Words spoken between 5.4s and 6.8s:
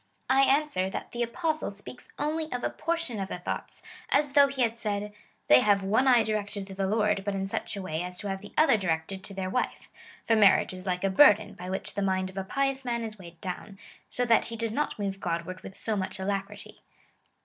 They have one eye directed to